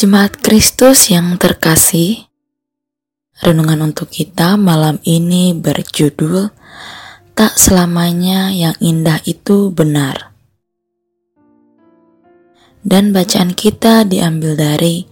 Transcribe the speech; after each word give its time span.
Jemaat 0.00 0.40
Kristus 0.40 1.12
yang 1.12 1.36
terkasih, 1.36 2.24
renungan 3.44 3.92
untuk 3.92 4.08
kita 4.08 4.56
malam 4.56 4.96
ini 5.04 5.52
berjudul 5.52 6.48
Tak 7.36 7.60
selamanya 7.60 8.48
yang 8.48 8.72
indah 8.80 9.20
itu 9.28 9.68
benar. 9.68 10.32
Dan 12.80 13.12
bacaan 13.12 13.52
kita 13.52 14.08
diambil 14.08 14.56
dari 14.56 15.04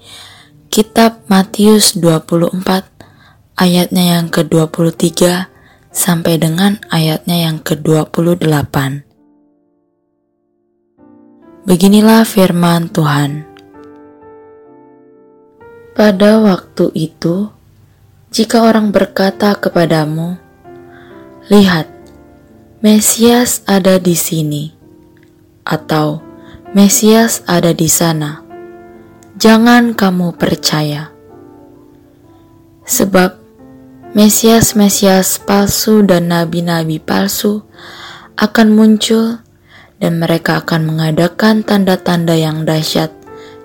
kitab 0.73 1.21
Matius 1.29 1.93
24 1.93 3.61
ayatnya 3.61 4.17
yang 4.17 4.33
ke-23 4.33 5.53
sampai 5.93 6.41
dengan 6.41 6.81
ayatnya 6.89 7.45
yang 7.45 7.61
ke-28. 7.61 9.05
Beginilah 11.69 12.25
firman 12.25 12.89
Tuhan. 12.89 13.48
Pada 15.99 16.39
waktu 16.39 16.95
itu, 16.95 17.51
jika 18.31 18.63
orang 18.63 18.95
berkata 18.95 19.59
kepadamu, 19.59 20.39
"Lihat, 21.51 21.91
Mesias 22.79 23.67
ada 23.67 23.99
di 23.99 24.15
sini," 24.15 24.71
atau 25.67 26.23
"Mesias 26.71 27.43
ada 27.51 27.75
di 27.75 27.91
sana," 27.91 28.47
jangan 29.43 29.91
kamu 29.99 30.39
percaya, 30.39 31.11
sebab 32.87 33.35
Mesias-Mesias 34.15 35.43
palsu 35.43 36.07
dan 36.07 36.31
nabi-nabi 36.31 37.03
palsu 37.03 37.67
akan 38.39 38.71
muncul 38.71 39.43
dan 39.99 40.23
mereka 40.23 40.63
akan 40.63 40.95
mengadakan 40.95 41.67
tanda-tanda 41.67 42.39
yang 42.39 42.63
dahsyat 42.63 43.11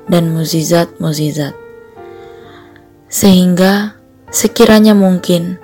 dan 0.09 0.33
muzizat-muzizat. 0.33 1.62
Sehingga 3.13 3.93
sekiranya 4.33 4.97
mungkin 4.97 5.61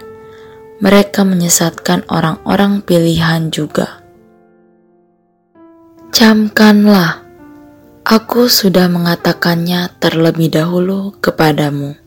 mereka 0.78 1.26
menyesatkan 1.26 2.06
orang-orang 2.06 2.86
pilihan 2.86 3.50
juga. 3.50 4.06
Camkanlah, 6.14 7.26
aku 8.06 8.46
sudah 8.46 8.86
mengatakannya 8.86 9.90
terlebih 9.98 10.54
dahulu 10.54 11.18
kepadamu. 11.18 11.98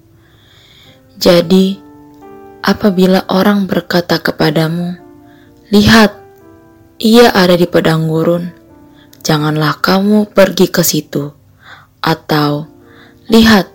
Jadi, 1.19 1.75
apabila 2.63 3.27
orang 3.27 3.67
berkata 3.67 4.23
kepadamu, 4.23 4.95
"Lihat, 5.75 6.15
ia 7.03 7.35
ada 7.35 7.59
di 7.59 7.67
padang 7.67 8.07
gurun, 8.07 8.55
janganlah 9.27 9.75
kamu 9.83 10.31
pergi 10.31 10.70
ke 10.70 10.87
situ, 10.87 11.35
atau 11.98 12.70
lihat, 13.27 13.72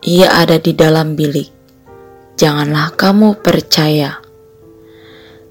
ia 0.00 0.32
ada 0.32 0.56
di 0.56 0.72
dalam 0.72 1.12
bilik, 1.12 1.52
janganlah 2.40 2.96
kamu 2.96 3.44
percaya. 3.44 4.16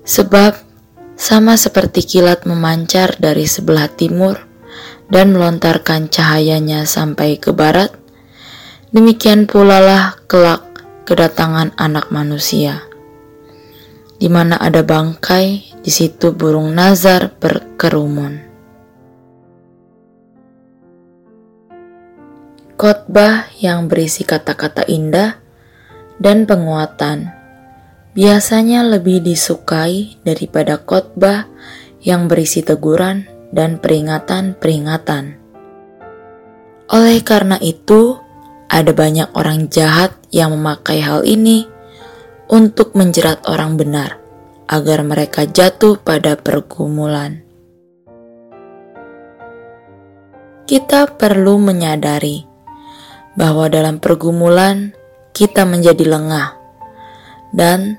Sebab 0.01 0.57
sama 1.13 1.53
seperti 1.53 2.01
kilat 2.01 2.49
memancar 2.49 3.13
dari 3.21 3.45
sebelah 3.45 3.85
timur 3.93 4.41
dan 5.05 5.37
melontarkan 5.37 6.09
cahayanya 6.09 6.89
sampai 6.89 7.37
ke 7.37 7.53
barat, 7.53 7.93
demikian 8.89 9.45
pula 9.45 9.77
lah 9.77 10.17
kelak 10.25 10.65
kedatangan 11.05 11.77
anak 11.77 12.09
manusia. 12.09 12.89
Di 14.17 14.27
mana 14.33 14.57
ada 14.57 14.81
bangkai, 14.81 15.77
di 15.85 15.91
situ 15.93 16.33
burung 16.33 16.73
nazar 16.73 17.37
berkerumun. 17.37 18.48
Khotbah 22.79 23.51
yang 23.59 23.91
berisi 23.91 24.23
kata-kata 24.23 24.87
indah 24.87 25.35
dan 26.15 26.47
penguatan 26.47 27.27
biasanya 28.15 28.87
lebih 28.87 29.19
disukai 29.19 30.15
daripada 30.23 30.79
khotbah 30.79 31.43
yang 31.99 32.31
berisi 32.31 32.63
teguran 32.63 33.27
dan 33.51 33.83
peringatan-peringatan. 33.83 35.35
Oleh 36.87 37.19
karena 37.19 37.59
itu, 37.59 38.15
ada 38.71 38.95
banyak 38.95 39.27
orang 39.35 39.67
jahat 39.67 40.15
yang 40.31 40.55
memakai 40.55 41.03
hal 41.03 41.27
ini 41.27 41.67
untuk 42.47 42.95
menjerat 42.95 43.43
orang 43.51 43.75
benar 43.75 44.23
agar 44.71 45.03
mereka 45.03 45.43
jatuh 45.43 45.99
pada 45.99 46.39
pergumulan. 46.39 47.43
Kita 50.63 51.11
perlu 51.19 51.59
menyadari 51.59 52.48
bahwa 53.39 53.71
dalam 53.71 54.03
pergumulan 54.03 54.91
kita 55.31 55.63
menjadi 55.63 56.03
lengah 56.03 56.59
dan 57.55 57.95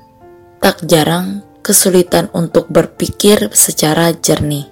tak 0.61 0.85
jarang 0.85 1.41
kesulitan 1.65 2.29
untuk 2.37 2.69
berpikir 2.69 3.49
secara 3.49 4.13
jernih. 4.13 4.69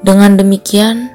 Dengan 0.00 0.40
demikian, 0.40 1.12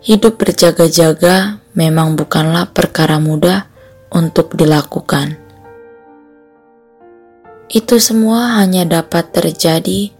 hidup 0.00 0.40
berjaga-jaga 0.40 1.60
memang 1.76 2.16
bukanlah 2.16 2.72
perkara 2.72 3.20
mudah 3.20 3.68
untuk 4.08 4.56
dilakukan. 4.56 5.36
Itu 7.68 8.00
semua 8.00 8.56
hanya 8.64 8.88
dapat 8.88 9.36
terjadi 9.36 10.12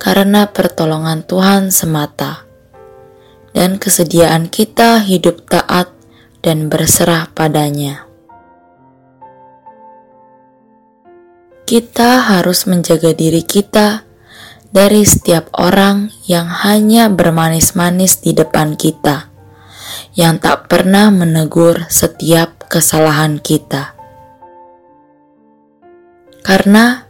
karena 0.00 0.48
pertolongan 0.48 1.22
Tuhan 1.28 1.68
semata 1.68 2.48
dan 3.52 3.76
kesediaan 3.76 4.48
kita 4.48 4.98
hidup 5.04 5.44
taat 5.46 6.01
dan 6.42 6.66
berserah 6.66 7.30
padanya. 7.30 8.04
Kita 11.62 12.28
harus 12.28 12.68
menjaga 12.68 13.16
diri 13.16 13.40
kita 13.40 14.04
dari 14.74 15.06
setiap 15.06 15.48
orang 15.56 16.12
yang 16.28 16.50
hanya 16.50 17.08
bermanis-manis 17.08 18.20
di 18.20 18.36
depan 18.36 18.76
kita, 18.76 19.30
yang 20.18 20.36
tak 20.42 20.68
pernah 20.68 21.08
menegur 21.08 21.88
setiap 21.88 22.68
kesalahan 22.68 23.40
kita. 23.40 23.96
Karena 26.42 27.06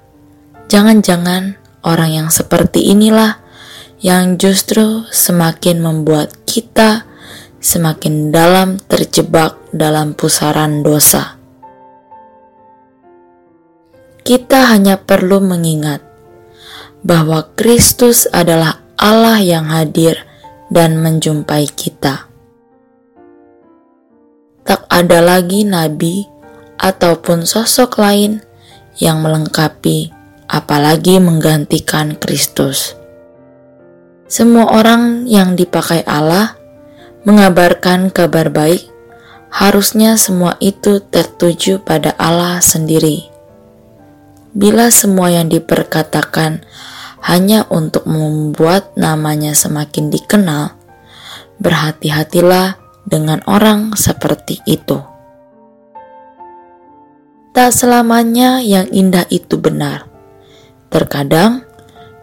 jangan-jangan 0.68 1.56
orang 1.82 2.10
yang 2.22 2.28
seperti 2.28 2.92
inilah 2.92 3.40
yang 4.02 4.36
justru 4.36 5.06
semakin 5.08 5.80
membuat 5.80 6.34
kita 6.44 7.06
semakin 7.62 8.34
dalam 8.34 8.82
terjebak 8.90 9.54
dalam 9.70 10.18
pusaran 10.18 10.82
dosa. 10.82 11.38
Kita 14.22 14.74
hanya 14.74 14.98
perlu 14.98 15.38
mengingat 15.38 16.02
bahwa 17.06 17.54
Kristus 17.54 18.26
adalah 18.30 18.82
Allah 18.98 19.42
yang 19.42 19.66
hadir 19.70 20.18
dan 20.70 20.98
menjumpai 21.02 21.66
kita. 21.70 22.30
Tak 24.62 24.86
ada 24.86 25.18
lagi 25.18 25.66
nabi 25.66 26.22
ataupun 26.78 27.42
sosok 27.42 27.98
lain 27.98 28.38
yang 29.02 29.22
melengkapi, 29.22 30.14
apalagi 30.46 31.18
menggantikan 31.18 32.14
Kristus. 32.14 32.94
Semua 34.30 34.70
orang 34.70 35.26
yang 35.26 35.58
dipakai 35.58 36.06
Allah 36.06 36.61
mengabarkan 37.22 38.10
kabar 38.10 38.50
baik, 38.50 38.90
harusnya 39.52 40.18
semua 40.18 40.58
itu 40.58 40.98
tertuju 40.98 41.78
pada 41.78 42.16
Allah 42.18 42.58
sendiri. 42.58 43.30
Bila 44.52 44.92
semua 44.92 45.32
yang 45.32 45.48
diperkatakan 45.48 46.66
hanya 47.22 47.64
untuk 47.70 48.04
membuat 48.04 48.98
namanya 48.98 49.54
semakin 49.54 50.10
dikenal, 50.10 50.74
berhati-hatilah 51.62 52.76
dengan 53.06 53.38
orang 53.46 53.94
seperti 53.94 54.58
itu. 54.66 54.98
Tak 57.52 57.70
selamanya 57.70 58.64
yang 58.64 58.88
indah 58.90 59.28
itu 59.28 59.60
benar. 59.60 60.08
Terkadang 60.88 61.68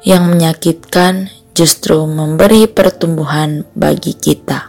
yang 0.04 0.28
menyakitkan 0.28 1.30
justru 1.54 2.04
memberi 2.10 2.66
pertumbuhan 2.66 3.64
bagi 3.78 4.18
kita. 4.18 4.69